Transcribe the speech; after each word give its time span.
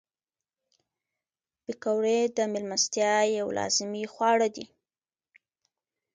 پکورې 1.63 2.19
د 2.37 2.39
میلمستیا 2.53 3.13
یو 3.39 3.47
لازمي 3.57 4.03
خواړه 4.13 4.47
دي 4.55 4.65